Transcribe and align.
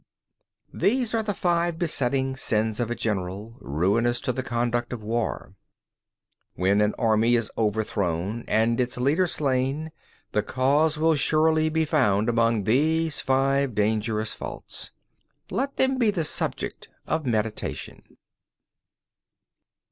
13. 0.71 0.79
These 0.79 1.13
are 1.13 1.21
the 1.21 1.35
five 1.35 1.77
besetting 1.77 2.35
sins 2.35 2.79
of 2.79 2.89
a 2.89 2.95
general, 2.95 3.57
ruinous 3.61 4.19
to 4.21 4.33
the 4.33 4.41
conduct 4.41 4.91
of 4.93 5.03
war. 5.03 5.53
14. 6.55 6.55
When 6.55 6.81
an 6.81 6.95
army 6.97 7.35
is 7.35 7.51
overthrown 7.55 8.43
and 8.47 8.79
its 8.79 8.97
leader 8.97 9.27
slain, 9.27 9.91
the 10.31 10.41
cause 10.41 10.97
will 10.97 11.13
surely 11.15 11.69
be 11.69 11.85
found 11.85 12.29
among 12.29 12.63
these 12.63 13.21
five 13.21 13.75
dangerous 13.75 14.33
faults. 14.33 14.89
Let 15.51 15.75
them 15.77 15.99
be 15.99 16.09
a 16.09 16.23
subject 16.23 16.89
of 17.05 17.27
meditation. 17.27 18.01